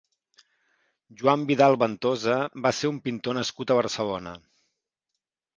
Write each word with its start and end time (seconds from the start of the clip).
Joan 1.19 1.43
Vidal 1.51 1.77
Ventosa 1.83 2.39
va 2.65 2.73
ser 2.79 2.93
un 2.95 2.97
pintor 3.09 3.39
nascut 3.41 3.75
a 3.75 3.81
Barcelona. 3.81 4.35